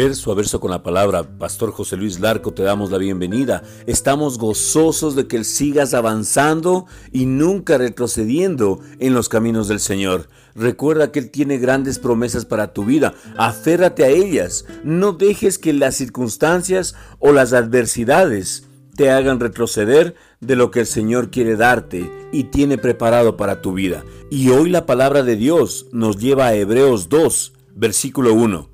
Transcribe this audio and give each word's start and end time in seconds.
Verso 0.00 0.30
a 0.30 0.36
verso 0.36 0.60
con 0.60 0.70
la 0.70 0.84
palabra, 0.84 1.24
Pastor 1.24 1.72
José 1.72 1.96
Luis 1.96 2.20
Larco, 2.20 2.54
te 2.54 2.62
damos 2.62 2.92
la 2.92 2.98
bienvenida. 2.98 3.64
Estamos 3.88 4.38
gozosos 4.38 5.16
de 5.16 5.26
que 5.26 5.42
sigas 5.42 5.92
avanzando 5.92 6.86
y 7.10 7.26
nunca 7.26 7.78
retrocediendo 7.78 8.78
en 9.00 9.12
los 9.12 9.28
caminos 9.28 9.66
del 9.66 9.80
Señor. 9.80 10.28
Recuerda 10.54 11.10
que 11.10 11.18
Él 11.18 11.30
tiene 11.32 11.58
grandes 11.58 11.98
promesas 11.98 12.44
para 12.44 12.72
tu 12.72 12.84
vida. 12.84 13.12
Aférrate 13.36 14.04
a 14.04 14.08
ellas. 14.08 14.66
No 14.84 15.14
dejes 15.14 15.58
que 15.58 15.72
las 15.72 15.96
circunstancias 15.96 16.94
o 17.18 17.32
las 17.32 17.52
adversidades 17.52 18.68
te 18.94 19.10
hagan 19.10 19.40
retroceder 19.40 20.14
de 20.38 20.54
lo 20.54 20.70
que 20.70 20.78
el 20.78 20.86
Señor 20.86 21.32
quiere 21.32 21.56
darte 21.56 22.08
y 22.30 22.44
tiene 22.44 22.78
preparado 22.78 23.36
para 23.36 23.62
tu 23.62 23.72
vida. 23.72 24.04
Y 24.30 24.50
hoy 24.50 24.70
la 24.70 24.86
palabra 24.86 25.24
de 25.24 25.34
Dios 25.34 25.86
nos 25.90 26.18
lleva 26.18 26.46
a 26.46 26.54
Hebreos 26.54 27.08
2, 27.08 27.52
versículo 27.74 28.34
1 28.34 28.67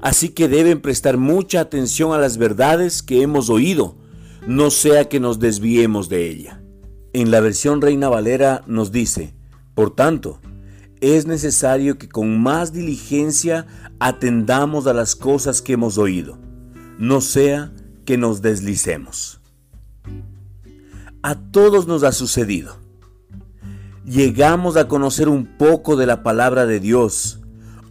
así 0.00 0.30
que 0.30 0.48
deben 0.48 0.80
prestar 0.80 1.16
mucha 1.16 1.60
atención 1.60 2.12
a 2.12 2.18
las 2.18 2.38
verdades 2.38 3.02
que 3.02 3.22
hemos 3.22 3.50
oído, 3.50 3.96
no 4.46 4.70
sea 4.70 5.08
que 5.08 5.20
nos 5.20 5.38
desviemos 5.38 6.08
de 6.08 6.28
ella. 6.28 6.62
En 7.12 7.30
la 7.30 7.40
versión 7.40 7.80
Reina 7.80 8.08
Valera 8.08 8.62
nos 8.66 8.92
dice, 8.92 9.34
por 9.74 9.94
tanto, 9.94 10.40
es 11.00 11.26
necesario 11.26 11.98
que 11.98 12.08
con 12.08 12.40
más 12.40 12.72
diligencia 12.72 13.66
atendamos 14.00 14.86
a 14.86 14.92
las 14.92 15.14
cosas 15.16 15.62
que 15.62 15.74
hemos 15.74 15.98
oído, 15.98 16.38
no 16.98 17.20
sea 17.20 17.72
que 18.04 18.16
nos 18.16 18.42
deslicemos. 18.42 19.40
A 21.22 21.34
todos 21.34 21.86
nos 21.86 22.04
ha 22.04 22.12
sucedido. 22.12 22.76
Llegamos 24.04 24.76
a 24.76 24.88
conocer 24.88 25.28
un 25.28 25.44
poco 25.58 25.96
de 25.96 26.06
la 26.06 26.22
palabra 26.22 26.64
de 26.64 26.80
Dios, 26.80 27.40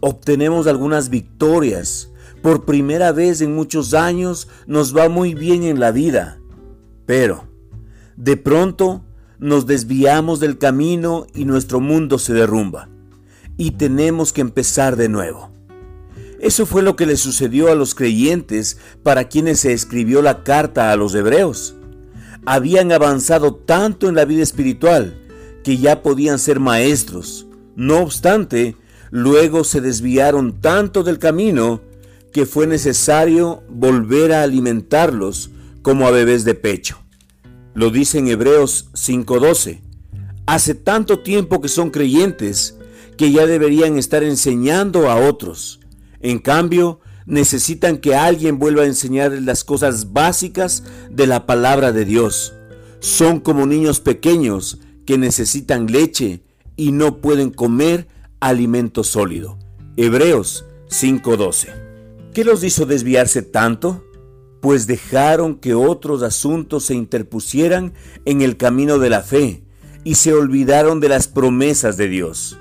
obtenemos 0.00 0.66
algunas 0.66 1.08
victorias. 1.08 2.10
Por 2.42 2.64
primera 2.64 3.12
vez 3.12 3.40
en 3.40 3.54
muchos 3.54 3.94
años 3.94 4.48
nos 4.66 4.96
va 4.96 5.08
muy 5.08 5.34
bien 5.34 5.64
en 5.64 5.80
la 5.80 5.90
vida. 5.90 6.38
Pero, 7.06 7.44
de 8.16 8.36
pronto, 8.36 9.04
nos 9.38 9.66
desviamos 9.66 10.40
del 10.40 10.58
camino 10.58 11.26
y 11.34 11.44
nuestro 11.44 11.80
mundo 11.80 12.18
se 12.18 12.34
derrumba. 12.34 12.88
Y 13.56 13.72
tenemos 13.72 14.32
que 14.32 14.40
empezar 14.40 14.96
de 14.96 15.08
nuevo. 15.08 15.50
Eso 16.40 16.66
fue 16.66 16.82
lo 16.82 16.94
que 16.94 17.06
le 17.06 17.16
sucedió 17.16 17.70
a 17.70 17.74
los 17.74 17.94
creyentes 17.94 18.78
para 19.02 19.24
quienes 19.28 19.60
se 19.60 19.72
escribió 19.72 20.22
la 20.22 20.44
carta 20.44 20.92
a 20.92 20.96
los 20.96 21.14
hebreos. 21.14 21.74
Habían 22.46 22.92
avanzado 22.92 23.54
tanto 23.54 24.08
en 24.08 24.14
la 24.14 24.24
vida 24.24 24.42
espiritual 24.42 25.18
que 25.64 25.78
ya 25.78 26.02
podían 26.02 26.38
ser 26.38 26.60
maestros. 26.60 27.46
No 27.74 27.98
obstante, 27.98 28.76
Luego 29.10 29.64
se 29.64 29.80
desviaron 29.80 30.60
tanto 30.60 31.02
del 31.02 31.18
camino 31.18 31.80
que 32.32 32.46
fue 32.46 32.66
necesario 32.66 33.62
volver 33.68 34.32
a 34.32 34.42
alimentarlos 34.42 35.50
como 35.82 36.06
a 36.06 36.10
bebés 36.10 36.44
de 36.44 36.54
pecho. 36.54 36.98
Lo 37.74 37.90
dice 37.90 38.18
en 38.18 38.28
Hebreos 38.28 38.90
5:12. 38.94 39.80
Hace 40.46 40.74
tanto 40.74 41.20
tiempo 41.20 41.60
que 41.60 41.68
son 41.68 41.90
creyentes 41.90 42.76
que 43.16 43.32
ya 43.32 43.46
deberían 43.46 43.98
estar 43.98 44.22
enseñando 44.22 45.10
a 45.10 45.16
otros. 45.16 45.80
En 46.20 46.38
cambio, 46.38 47.00
necesitan 47.26 47.98
que 47.98 48.14
alguien 48.14 48.58
vuelva 48.58 48.82
a 48.82 48.86
enseñarles 48.86 49.42
las 49.42 49.64
cosas 49.64 50.12
básicas 50.12 50.82
de 51.10 51.26
la 51.26 51.46
palabra 51.46 51.92
de 51.92 52.04
Dios. 52.04 52.54
Son 53.00 53.40
como 53.40 53.66
niños 53.66 54.00
pequeños 54.00 54.78
que 55.04 55.18
necesitan 55.18 55.86
leche 55.86 56.42
y 56.76 56.92
no 56.92 57.20
pueden 57.20 57.50
comer 57.50 58.08
alimento 58.40 59.04
sólido. 59.04 59.58
Hebreos 59.96 60.64
5:12. 60.88 61.68
¿Qué 62.32 62.44
los 62.44 62.62
hizo 62.62 62.86
desviarse 62.86 63.42
tanto? 63.42 64.04
Pues 64.60 64.86
dejaron 64.86 65.56
que 65.56 65.74
otros 65.74 66.22
asuntos 66.22 66.84
se 66.84 66.94
interpusieran 66.94 67.94
en 68.24 68.42
el 68.42 68.56
camino 68.56 68.98
de 68.98 69.10
la 69.10 69.22
fe 69.22 69.64
y 70.04 70.16
se 70.16 70.32
olvidaron 70.32 71.00
de 71.00 71.08
las 71.08 71.28
promesas 71.28 71.96
de 71.96 72.08
Dios. 72.08 72.58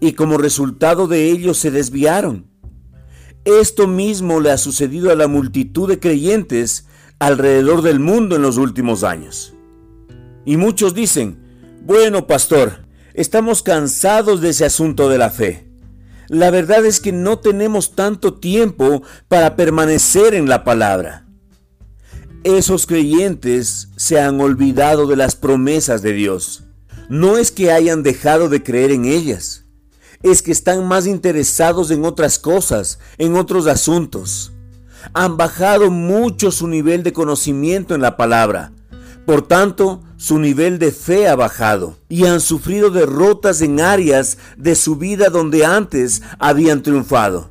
Y 0.00 0.12
como 0.12 0.38
resultado 0.38 1.08
de 1.08 1.30
ello 1.30 1.54
se 1.54 1.70
desviaron. 1.70 2.46
Esto 3.44 3.86
mismo 3.86 4.40
le 4.40 4.50
ha 4.50 4.58
sucedido 4.58 5.10
a 5.10 5.14
la 5.14 5.28
multitud 5.28 5.88
de 5.88 6.00
creyentes 6.00 6.86
alrededor 7.18 7.82
del 7.82 8.00
mundo 8.00 8.36
en 8.36 8.42
los 8.42 8.56
últimos 8.56 9.04
años. 9.04 9.54
Y 10.44 10.56
muchos 10.56 10.94
dicen, 10.94 11.38
bueno, 11.84 12.26
pastor, 12.26 12.85
Estamos 13.16 13.62
cansados 13.62 14.42
de 14.42 14.50
ese 14.50 14.66
asunto 14.66 15.08
de 15.08 15.16
la 15.16 15.30
fe. 15.30 15.66
La 16.28 16.50
verdad 16.50 16.84
es 16.84 17.00
que 17.00 17.12
no 17.12 17.38
tenemos 17.38 17.96
tanto 17.96 18.34
tiempo 18.34 19.02
para 19.26 19.56
permanecer 19.56 20.34
en 20.34 20.50
la 20.50 20.64
palabra. 20.64 21.26
Esos 22.44 22.84
creyentes 22.84 23.88
se 23.96 24.20
han 24.20 24.38
olvidado 24.42 25.06
de 25.06 25.16
las 25.16 25.34
promesas 25.34 26.02
de 26.02 26.12
Dios. 26.12 26.64
No 27.08 27.38
es 27.38 27.50
que 27.50 27.72
hayan 27.72 28.02
dejado 28.02 28.50
de 28.50 28.62
creer 28.62 28.90
en 28.90 29.06
ellas, 29.06 29.64
es 30.22 30.42
que 30.42 30.52
están 30.52 30.86
más 30.86 31.06
interesados 31.06 31.90
en 31.90 32.04
otras 32.04 32.38
cosas, 32.38 32.98
en 33.16 33.34
otros 33.34 33.66
asuntos. 33.66 34.52
Han 35.14 35.38
bajado 35.38 35.90
mucho 35.90 36.50
su 36.50 36.68
nivel 36.68 37.02
de 37.02 37.14
conocimiento 37.14 37.94
en 37.94 38.02
la 38.02 38.18
palabra 38.18 38.72
por 39.26 39.42
tanto, 39.42 40.04
su 40.16 40.38
nivel 40.38 40.78
de 40.78 40.92
fe 40.92 41.28
ha 41.28 41.34
bajado 41.34 41.96
y 42.08 42.26
han 42.26 42.40
sufrido 42.40 42.90
derrotas 42.90 43.60
en 43.60 43.80
áreas 43.80 44.38
de 44.56 44.76
su 44.76 44.96
vida 44.96 45.30
donde 45.30 45.66
antes 45.66 46.22
habían 46.38 46.82
triunfado. 46.84 47.50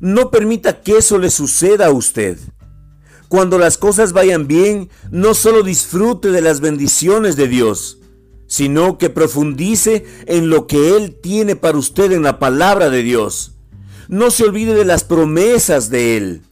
No 0.00 0.30
permita 0.30 0.80
que 0.80 0.96
eso 0.96 1.18
le 1.18 1.30
suceda 1.30 1.86
a 1.86 1.90
usted. 1.90 2.38
Cuando 3.28 3.58
las 3.58 3.76
cosas 3.76 4.14
vayan 4.14 4.46
bien, 4.46 4.88
no 5.10 5.34
solo 5.34 5.62
disfrute 5.62 6.30
de 6.30 6.40
las 6.40 6.60
bendiciones 6.60 7.36
de 7.36 7.48
Dios, 7.48 7.98
sino 8.46 8.96
que 8.96 9.10
profundice 9.10 10.06
en 10.26 10.48
lo 10.48 10.66
que 10.66 10.96
Él 10.96 11.18
tiene 11.22 11.56
para 11.56 11.76
usted 11.76 12.10
en 12.12 12.22
la 12.22 12.38
palabra 12.38 12.88
de 12.88 13.02
Dios. 13.02 13.52
No 14.08 14.30
se 14.30 14.44
olvide 14.44 14.72
de 14.72 14.84
las 14.86 15.04
promesas 15.04 15.90
de 15.90 16.16
Él 16.16 16.42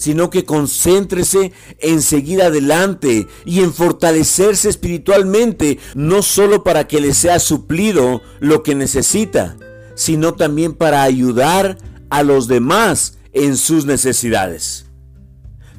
sino 0.00 0.30
que 0.30 0.46
concéntrese 0.46 1.52
en 1.78 2.00
seguir 2.00 2.40
adelante 2.40 3.28
y 3.44 3.60
en 3.60 3.74
fortalecerse 3.74 4.70
espiritualmente, 4.70 5.78
no 5.94 6.22
solo 6.22 6.64
para 6.64 6.88
que 6.88 7.02
le 7.02 7.12
sea 7.12 7.38
suplido 7.38 8.22
lo 8.38 8.62
que 8.62 8.74
necesita, 8.74 9.58
sino 9.94 10.32
también 10.32 10.72
para 10.72 11.02
ayudar 11.02 11.76
a 12.08 12.22
los 12.22 12.48
demás 12.48 13.18
en 13.34 13.58
sus 13.58 13.84
necesidades. 13.84 14.86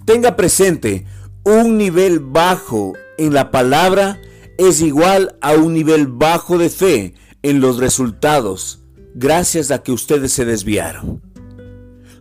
Tenga 0.06 0.36
presente, 0.36 1.08
un 1.44 1.80
nivel 1.80 2.20
bajo 2.20 2.94
en 3.18 3.34
la 3.34 3.50
palabra 3.50 4.22
es 4.60 4.82
igual 4.82 5.36
a 5.42 5.54
un 5.54 5.74
nivel 5.74 6.06
bajo 6.06 6.60
de 6.60 6.70
fe 6.70 7.16
en 7.42 7.60
los 7.60 7.78
resultados, 7.78 8.84
gracias 9.16 9.72
a 9.72 9.82
que 9.82 9.92
ustedes 9.92 10.32
se 10.32 10.46
desviaron. 10.46 11.31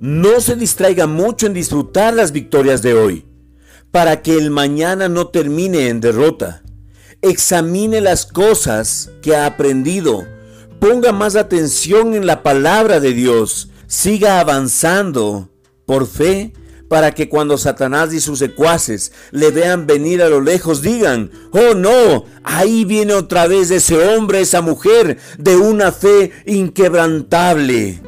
No 0.01 0.41
se 0.41 0.57
distraiga 0.57 1.07
mucho 1.07 1.47
en 1.47 1.53
disfrutar 1.53 2.15
las 2.15 2.33
victorias 2.33 2.81
de 2.81 2.95
hoy, 2.95 3.27
para 3.91 4.23
que 4.23 4.35
el 4.39 4.51
mañana 4.51 5.11
no 5.11 5.29
termine 5.29 5.89
en 5.89 6.01
derrota. 6.01 6.63
Examine 7.21 8.01
las 8.01 8.25
cosas 8.25 9.11
que 9.21 9.37
ha 9.37 9.45
aprendido. 9.45 10.27
Ponga 10.79 11.13
más 11.13 11.37
atención 11.37 12.15
en 12.15 12.25
la 12.25 12.43
palabra 12.43 12.99
de 12.99 13.13
Dios. 13.13 13.69
Siga 13.89 14.41
avanzando 14.41 15.51
por 15.85 16.07
fe 16.07 16.55
para 16.89 17.13
que 17.15 17.29
cuando 17.29 17.59
Satanás 17.59 18.15
y 18.15 18.21
sus 18.21 18.39
secuaces 18.39 19.13
le 19.33 19.51
vean 19.51 19.87
venir 19.87 20.23
a 20.23 20.31
lo 20.31 20.41
lejos 20.41 20.81
digan, 20.81 21.31
oh 21.51 21.75
no, 21.75 22.25
ahí 22.43 22.87
viene 22.87 23.13
otra 23.13 23.47
vez 23.47 23.71
ese 23.71 23.99
hombre, 23.99 24.41
esa 24.41 24.63
mujer 24.63 25.19
de 25.37 25.57
una 25.57 25.93
fe 25.93 26.33
inquebrantable. 26.47 28.01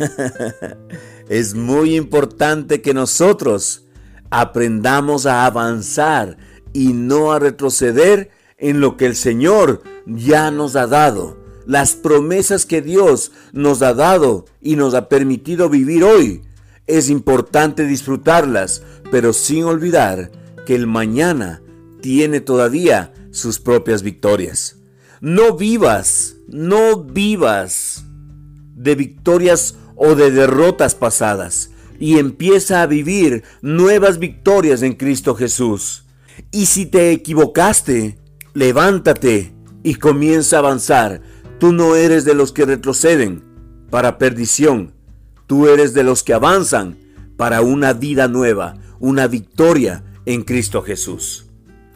es 1.28 1.54
muy 1.54 1.96
importante 1.96 2.82
que 2.82 2.94
nosotros 2.94 3.86
aprendamos 4.30 5.26
a 5.26 5.44
avanzar 5.44 6.36
y 6.72 6.92
no 6.92 7.32
a 7.32 7.38
retroceder 7.38 8.30
en 8.58 8.80
lo 8.80 8.96
que 8.96 9.06
el 9.06 9.16
Señor 9.16 9.82
ya 10.06 10.50
nos 10.50 10.76
ha 10.76 10.86
dado. 10.86 11.36
Las 11.66 11.94
promesas 11.94 12.66
que 12.66 12.82
Dios 12.82 13.32
nos 13.52 13.82
ha 13.82 13.94
dado 13.94 14.46
y 14.60 14.76
nos 14.76 14.94
ha 14.94 15.08
permitido 15.08 15.68
vivir 15.68 16.02
hoy. 16.02 16.42
Es 16.86 17.08
importante 17.10 17.86
disfrutarlas, 17.86 18.82
pero 19.10 19.32
sin 19.32 19.64
olvidar 19.64 20.32
que 20.66 20.74
el 20.74 20.86
mañana 20.86 21.62
tiene 22.00 22.40
todavía 22.40 23.12
sus 23.30 23.60
propias 23.60 24.02
victorias. 24.02 24.76
No 25.20 25.56
vivas, 25.56 26.36
no 26.48 27.04
vivas 27.04 28.04
de 28.74 28.94
victorias 28.94 29.76
o 29.96 30.14
de 30.14 30.30
derrotas 30.30 30.94
pasadas 30.94 31.70
y 31.98 32.18
empieza 32.18 32.82
a 32.82 32.86
vivir 32.86 33.44
nuevas 33.60 34.18
victorias 34.18 34.82
en 34.82 34.94
Cristo 34.94 35.34
Jesús. 35.34 36.04
Y 36.50 36.66
si 36.66 36.86
te 36.86 37.12
equivocaste, 37.12 38.18
levántate 38.54 39.52
y 39.82 39.94
comienza 39.94 40.56
a 40.56 40.58
avanzar. 40.60 41.22
Tú 41.58 41.72
no 41.72 41.94
eres 41.94 42.24
de 42.24 42.34
los 42.34 42.52
que 42.52 42.64
retroceden 42.64 43.44
para 43.90 44.18
perdición, 44.18 44.94
tú 45.46 45.68
eres 45.68 45.94
de 45.94 46.02
los 46.02 46.22
que 46.22 46.34
avanzan 46.34 46.98
para 47.36 47.60
una 47.60 47.92
vida 47.92 48.26
nueva, 48.26 48.74
una 48.98 49.26
victoria 49.26 50.02
en 50.26 50.42
Cristo 50.42 50.82
Jesús. 50.82 51.46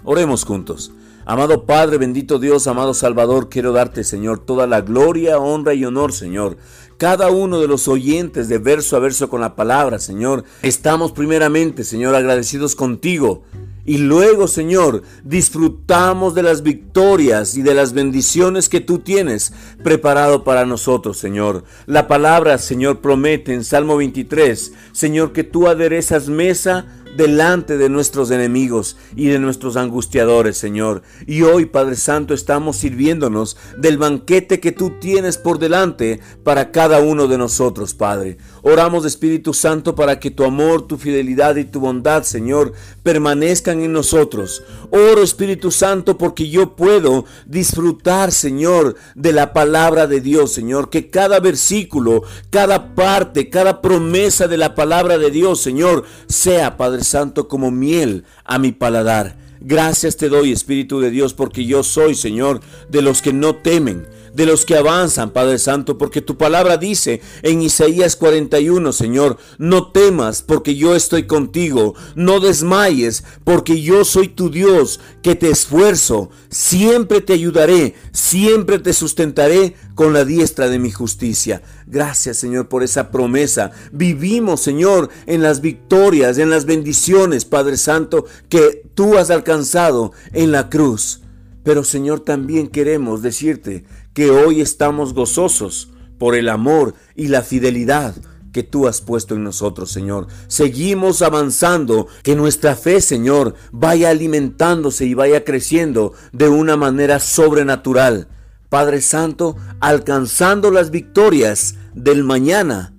Oremos 0.04 0.44
juntos. 0.44 0.92
Amado 1.28 1.66
Padre, 1.66 1.98
bendito 1.98 2.38
Dios, 2.38 2.68
amado 2.68 2.94
Salvador, 2.94 3.48
quiero 3.48 3.72
darte, 3.72 4.04
Señor, 4.04 4.38
toda 4.38 4.68
la 4.68 4.82
gloria, 4.82 5.40
honra 5.40 5.74
y 5.74 5.84
honor, 5.84 6.12
Señor. 6.12 6.56
Cada 6.98 7.32
uno 7.32 7.60
de 7.60 7.66
los 7.66 7.88
oyentes 7.88 8.48
de 8.48 8.58
verso 8.58 8.94
a 8.94 9.00
verso 9.00 9.28
con 9.28 9.40
la 9.40 9.56
palabra, 9.56 9.98
Señor, 9.98 10.44
estamos 10.62 11.10
primeramente, 11.10 11.82
Señor, 11.82 12.14
agradecidos 12.14 12.76
contigo. 12.76 13.42
Y 13.84 13.98
luego, 13.98 14.46
Señor, 14.46 15.02
disfrutamos 15.24 16.36
de 16.36 16.44
las 16.44 16.62
victorias 16.62 17.56
y 17.56 17.62
de 17.62 17.74
las 17.74 17.92
bendiciones 17.92 18.68
que 18.68 18.80
tú 18.80 19.00
tienes 19.00 19.52
preparado 19.82 20.44
para 20.44 20.64
nosotros, 20.64 21.18
Señor. 21.18 21.64
La 21.86 22.06
palabra, 22.06 22.56
Señor, 22.58 23.00
promete 23.00 23.52
en 23.52 23.64
Salmo 23.64 23.96
23, 23.96 24.72
Señor, 24.92 25.32
que 25.32 25.42
tú 25.42 25.66
aderezas 25.66 26.28
mesa 26.28 26.86
delante 27.16 27.76
de 27.78 27.88
nuestros 27.88 28.30
enemigos 28.30 28.96
y 29.14 29.26
de 29.28 29.38
nuestros 29.38 29.76
angustiadores, 29.76 30.56
Señor. 30.56 31.02
Y 31.26 31.42
hoy, 31.42 31.66
Padre 31.66 31.96
Santo, 31.96 32.34
estamos 32.34 32.76
sirviéndonos 32.76 33.56
del 33.78 33.98
banquete 33.98 34.60
que 34.60 34.72
tú 34.72 34.94
tienes 35.00 35.38
por 35.38 35.58
delante 35.58 36.20
para 36.44 36.70
cada 36.70 37.00
uno 37.00 37.26
de 37.26 37.38
nosotros, 37.38 37.94
Padre. 37.94 38.38
Oramos, 38.62 39.04
Espíritu 39.04 39.54
Santo, 39.54 39.94
para 39.94 40.18
que 40.18 40.30
tu 40.30 40.44
amor, 40.44 40.86
tu 40.86 40.98
fidelidad 40.98 41.56
y 41.56 41.64
tu 41.64 41.80
bondad, 41.80 42.24
Señor, 42.24 42.72
permanezcan 43.02 43.80
en 43.80 43.92
nosotros. 43.92 44.62
Oro, 44.90 45.22
Espíritu 45.22 45.70
Santo, 45.70 46.18
porque 46.18 46.48
yo 46.48 46.76
puedo 46.76 47.24
disfrutar, 47.46 48.32
Señor, 48.32 48.96
de 49.14 49.32
la 49.32 49.52
palabra 49.52 50.06
de 50.06 50.20
Dios, 50.20 50.52
Señor. 50.52 50.90
Que 50.90 51.10
cada 51.10 51.40
versículo, 51.40 52.22
cada 52.50 52.94
parte, 52.94 53.48
cada 53.48 53.80
promesa 53.80 54.48
de 54.48 54.56
la 54.56 54.74
palabra 54.74 55.16
de 55.18 55.30
Dios, 55.30 55.60
Señor, 55.60 56.04
sea, 56.26 56.76
Padre 56.76 57.04
Santo, 57.06 57.48
como 57.48 57.70
miel 57.70 58.24
a 58.44 58.58
mi 58.58 58.72
paladar. 58.72 59.36
Gracias 59.60 60.16
te 60.16 60.28
doy, 60.28 60.52
Espíritu 60.52 61.00
de 61.00 61.10
Dios, 61.10 61.34
porque 61.34 61.64
yo 61.64 61.82
soy, 61.82 62.14
Señor, 62.14 62.60
de 62.90 63.02
los 63.02 63.22
que 63.22 63.32
no 63.32 63.56
temen, 63.56 64.06
de 64.36 64.44
los 64.44 64.66
que 64.66 64.76
avanzan, 64.76 65.30
Padre 65.30 65.58
Santo, 65.58 65.96
porque 65.96 66.20
tu 66.20 66.36
palabra 66.36 66.76
dice 66.76 67.22
en 67.42 67.62
Isaías 67.62 68.16
41, 68.16 68.92
Señor, 68.92 69.38
no 69.56 69.90
temas 69.92 70.42
porque 70.42 70.76
yo 70.76 70.94
estoy 70.94 71.26
contigo, 71.26 71.94
no 72.14 72.38
desmayes 72.38 73.24
porque 73.44 73.80
yo 73.80 74.04
soy 74.04 74.28
tu 74.28 74.50
Dios, 74.50 75.00
que 75.22 75.36
te 75.36 75.48
esfuerzo, 75.48 76.28
siempre 76.50 77.22
te 77.22 77.32
ayudaré, 77.32 77.94
siempre 78.12 78.78
te 78.78 78.92
sustentaré 78.92 79.74
con 79.94 80.12
la 80.12 80.26
diestra 80.26 80.68
de 80.68 80.78
mi 80.78 80.90
justicia. 80.90 81.62
Gracias, 81.86 82.36
Señor, 82.36 82.68
por 82.68 82.82
esa 82.82 83.10
promesa. 83.10 83.70
Vivimos, 83.90 84.60
Señor, 84.60 85.08
en 85.24 85.42
las 85.42 85.62
victorias, 85.62 86.36
en 86.36 86.50
las 86.50 86.66
bendiciones, 86.66 87.46
Padre 87.46 87.78
Santo, 87.78 88.26
que 88.50 88.82
tú 88.94 89.16
has 89.16 89.30
alcanzado 89.30 90.12
en 90.34 90.52
la 90.52 90.68
cruz. 90.68 91.22
Pero 91.64 91.82
Señor, 91.82 92.20
también 92.20 92.68
queremos 92.68 93.22
decirte 93.22 93.84
que 94.16 94.30
hoy 94.30 94.62
estamos 94.62 95.12
gozosos 95.12 95.90
por 96.18 96.36
el 96.36 96.48
amor 96.48 96.94
y 97.16 97.28
la 97.28 97.42
fidelidad 97.42 98.16
que 98.50 98.62
tú 98.62 98.88
has 98.88 99.02
puesto 99.02 99.34
en 99.34 99.44
nosotros, 99.44 99.92
Señor. 99.92 100.26
Seguimos 100.46 101.20
avanzando, 101.20 102.06
que 102.22 102.34
nuestra 102.34 102.76
fe, 102.76 103.02
Señor, 103.02 103.52
vaya 103.72 104.08
alimentándose 104.08 105.04
y 105.04 105.12
vaya 105.12 105.44
creciendo 105.44 106.14
de 106.32 106.48
una 106.48 106.78
manera 106.78 107.20
sobrenatural. 107.20 108.28
Padre 108.70 109.02
Santo, 109.02 109.54
alcanzando 109.80 110.70
las 110.70 110.90
victorias 110.90 111.74
del 111.92 112.24
mañana, 112.24 112.94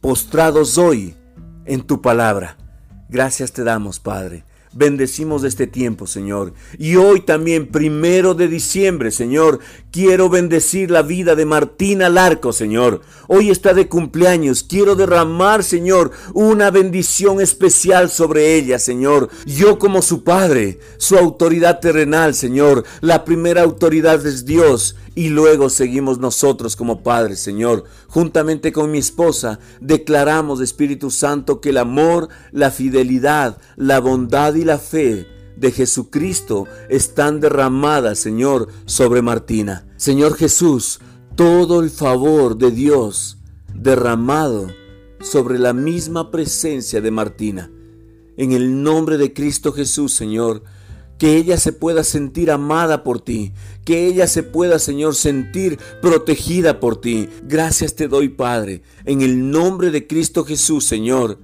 postrados 0.00 0.78
hoy 0.78 1.14
en 1.64 1.82
tu 1.82 2.02
palabra. 2.02 2.56
Gracias 3.08 3.52
te 3.52 3.62
damos, 3.62 4.00
Padre. 4.00 4.44
Bendecimos 4.76 5.44
este 5.44 5.68
tiempo, 5.68 6.08
Señor. 6.08 6.52
Y 6.78 6.96
hoy 6.96 7.20
también, 7.20 7.68
primero 7.68 8.34
de 8.34 8.48
diciembre, 8.48 9.12
Señor, 9.12 9.60
quiero 9.92 10.28
bendecir 10.28 10.90
la 10.90 11.02
vida 11.02 11.36
de 11.36 11.46
Martina 11.46 12.08
Larco, 12.08 12.52
Señor. 12.52 13.00
Hoy 13.28 13.50
está 13.50 13.72
de 13.72 13.86
cumpleaños. 13.86 14.64
Quiero 14.64 14.96
derramar, 14.96 15.62
Señor, 15.62 16.10
una 16.32 16.72
bendición 16.72 17.40
especial 17.40 18.10
sobre 18.10 18.56
ella, 18.56 18.80
Señor. 18.80 19.30
Yo 19.46 19.78
como 19.78 20.02
su 20.02 20.24
padre, 20.24 20.80
su 20.96 21.16
autoridad 21.16 21.78
terrenal, 21.78 22.34
Señor. 22.34 22.84
La 23.00 23.24
primera 23.24 23.62
autoridad 23.62 24.26
es 24.26 24.44
Dios 24.44 24.96
y 25.14 25.28
luego 25.28 25.70
seguimos 25.70 26.18
nosotros 26.18 26.76
como 26.76 27.02
padres, 27.02 27.40
Señor. 27.40 27.84
Juntamente 28.08 28.72
con 28.72 28.90
mi 28.90 28.98
esposa, 28.98 29.60
declaramos, 29.80 30.60
Espíritu 30.60 31.10
Santo, 31.10 31.60
que 31.60 31.70
el 31.70 31.78
amor, 31.78 32.28
la 32.52 32.70
fidelidad, 32.70 33.58
la 33.76 34.00
bondad 34.00 34.54
y 34.54 34.64
la 34.64 34.78
fe 34.78 35.26
de 35.56 35.70
Jesucristo 35.70 36.66
están 36.88 37.40
derramadas, 37.40 38.18
Señor, 38.18 38.68
sobre 38.86 39.22
Martina. 39.22 39.86
Señor 39.96 40.34
Jesús, 40.34 41.00
todo 41.36 41.80
el 41.80 41.90
favor 41.90 42.56
de 42.56 42.70
Dios 42.70 43.38
derramado 43.72 44.68
sobre 45.20 45.58
la 45.58 45.72
misma 45.72 46.30
presencia 46.30 47.00
de 47.00 47.10
Martina. 47.10 47.70
En 48.36 48.52
el 48.52 48.82
nombre 48.82 49.16
de 49.16 49.32
Cristo 49.32 49.72
Jesús, 49.72 50.12
Señor, 50.12 50.64
que 51.24 51.38
ella 51.38 51.56
se 51.56 51.72
pueda 51.72 52.04
sentir 52.04 52.50
amada 52.50 53.02
por 53.02 53.18
ti, 53.18 53.54
que 53.86 54.06
ella 54.06 54.26
se 54.26 54.42
pueda, 54.42 54.78
Señor, 54.78 55.14
sentir 55.14 55.78
protegida 56.02 56.80
por 56.80 57.00
ti. 57.00 57.30
Gracias 57.44 57.94
te 57.94 58.08
doy, 58.08 58.28
Padre, 58.28 58.82
en 59.06 59.22
el 59.22 59.50
nombre 59.50 59.90
de 59.90 60.06
Cristo 60.06 60.44
Jesús, 60.44 60.84
Señor. 60.84 61.38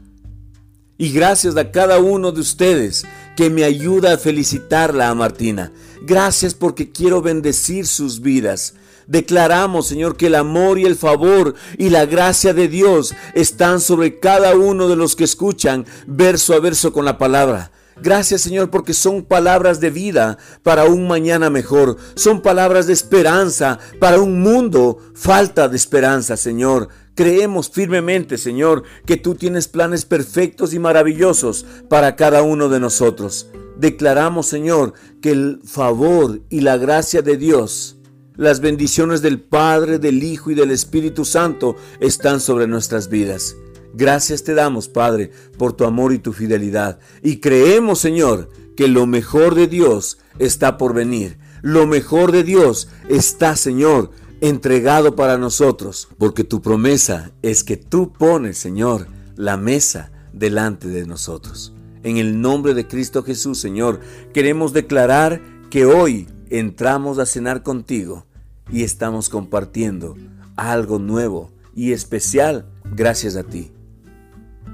Y 0.99 1.12
gracias 1.12 1.56
a 1.56 1.71
cada 1.71 1.99
uno 1.99 2.31
de 2.31 2.43
ustedes 2.43 3.06
que 3.38 3.49
me 3.49 3.65
ayuda 3.65 4.12
a 4.12 4.19
felicitarla 4.19 5.09
a 5.09 5.15
Martina. 5.15 5.73
Gracias 6.03 6.53
porque 6.53 6.93
quiero 6.93 7.23
bendecir 7.23 7.87
sus 7.87 8.21
vidas. 8.21 8.75
Declaramos, 9.06 9.87
Señor, 9.87 10.19
que 10.19 10.27
el 10.27 10.35
amor 10.35 10.79
y 10.79 10.85
el 10.85 10.97
favor 10.97 11.55
y 11.79 11.88
la 11.88 12.05
gracia 12.05 12.53
de 12.53 12.69
Dios 12.69 13.15
están 13.35 13.81
sobre 13.81 14.21
cada 14.21 14.55
uno 14.56 14.88
de 14.88 14.97
los 14.97 15.17
que 15.17 15.25
escuchan 15.25 15.87
verso 16.06 16.53
a 16.53 16.61
verso 16.61 16.93
con 16.93 17.06
la 17.06 17.17
palabra. 17.17 17.71
Gracias 18.02 18.41
Señor 18.41 18.70
porque 18.70 18.94
son 18.94 19.25
palabras 19.25 19.81
de 19.81 19.91
vida 19.91 20.38
para 20.62 20.85
un 20.85 21.06
mañana 21.06 21.50
mejor. 21.50 21.97
Son 22.14 22.41
palabras 22.41 22.87
de 22.87 22.93
esperanza 22.93 23.79
para 23.98 24.20
un 24.20 24.41
mundo 24.41 24.98
falta 25.15 25.69
de 25.69 25.77
esperanza, 25.77 26.36
Señor. 26.36 26.89
Creemos 27.15 27.70
firmemente, 27.70 28.39
Señor, 28.39 28.84
que 29.05 29.19
tú 29.19 29.34
tienes 29.34 29.69
planes 29.69 30.06
perfectos 30.06 30.72
y 30.72 30.79
maravillosos 30.79 31.67
para 31.89 32.17
cada 32.17 32.43
uno 32.43 32.69
de 32.70 32.81
nosotros. 32.81 33.51
Declaramos, 33.77 34.46
Señor, 34.46 34.94
que 35.20 35.32
el 35.32 35.60
favor 35.65 36.41
y 36.48 36.60
la 36.60 36.79
gracia 36.79 37.20
de 37.20 37.36
Dios, 37.36 37.98
las 38.36 38.60
bendiciones 38.60 39.20
del 39.20 39.41
Padre, 39.41 39.98
del 39.98 40.22
Hijo 40.22 40.51
y 40.51 40.55
del 40.55 40.70
Espíritu 40.70 41.27
Santo 41.27 41.77
están 42.01 42.41
sobre 42.41 42.67
nuestras 42.67 43.10
vidas. 43.10 43.55
Gracias 43.94 44.44
te 44.44 44.55
damos, 44.55 44.89
Padre, 44.89 45.31
por 45.59 45.73
tu 45.73 45.85
amor 45.85 46.13
y 46.13 46.19
tu 46.19 46.32
fidelidad. 46.32 46.99
Y 47.23 47.39
creemos, 47.39 47.99
Señor, 47.99 48.49
que 48.77 48.89
lo 48.89 49.06
mejor 49.06 49.55
de 49.55 49.67
Dios 49.67 50.19
está 50.39 50.79
por 50.79 50.94
venir. 50.94 51.39
Lo 51.63 51.87
mejor 51.87 52.32
de 52.32 52.44
Dios 52.44 52.89
está, 53.09 53.56
Señor, 53.56 54.11
entregado 54.41 55.17
para 55.17 55.37
nosotros, 55.37 56.09
porque 56.19 56.44
tu 56.44 56.63
promesa 56.63 57.32
es 57.43 57.65
que 57.65 57.77
tú 57.77 58.13
pones, 58.13 58.56
Señor, 58.56 59.09
la 59.37 59.56
mesa 59.56 60.13
delante 60.32 60.89
de 60.89 61.06
nosotros. 61.06 61.75
En 62.03 62.17
el 62.17 62.41
nombre 62.41 62.73
de 62.73 62.87
Cristo 62.87 63.23
Jesús, 63.23 63.59
Señor, 63.59 64.01
queremos 64.32 64.73
declarar 64.73 65.43
que 65.69 65.85
hoy 65.85 66.29
entramos 66.49 67.19
a 67.19 67.27
cenar 67.27 67.63
contigo 67.63 68.25
y 68.70 68.85
estamos 68.85 69.29
compartiendo 69.29 70.17
algo 70.56 70.99
nuevo 70.99 71.51
y 71.75 71.93
especial 71.93 72.67
gracias 72.94 73.37
a 73.37 73.43
ti 73.43 73.70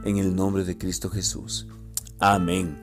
en 0.07 0.19
el 0.19 0.35
nombre 0.35 0.65
de 0.65 0.79
Cristo 0.79 1.11
Jesús. 1.11 1.67
Amén. 2.19 2.79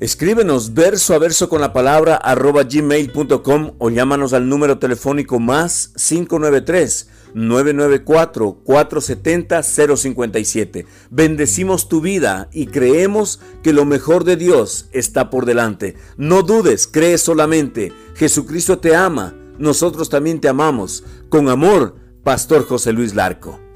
Escríbenos 0.00 0.72
verso 0.72 1.14
a 1.14 1.18
verso 1.18 1.50
con 1.50 1.60
la 1.60 1.74
palabra 1.74 2.16
arroba 2.16 2.62
gmail.com 2.64 3.72
o 3.76 3.90
llámanos 3.90 4.32
al 4.32 4.48
número 4.48 4.78
telefónico 4.78 5.38
más 5.38 5.92
593 5.94 7.08
994 7.34 8.60
470 8.64 9.62
057. 9.62 10.86
Bendecimos 11.10 11.90
tu 11.90 12.00
vida 12.00 12.48
y 12.50 12.68
creemos 12.68 13.40
que 13.62 13.74
lo 13.74 13.84
mejor 13.84 14.24
de 14.24 14.36
Dios 14.36 14.88
está 14.92 15.28
por 15.28 15.44
delante. 15.44 15.96
No 16.16 16.42
dudes, 16.42 16.88
cree 16.90 17.18
solamente. 17.18 17.92
Jesucristo 18.14 18.78
te 18.78 18.96
ama, 18.96 19.34
nosotros 19.58 20.08
también 20.08 20.40
te 20.40 20.48
amamos. 20.48 21.04
Con 21.28 21.50
amor, 21.50 21.94
Pastor 22.24 22.64
José 22.64 22.94
Luis 22.94 23.14
Larco. 23.14 23.69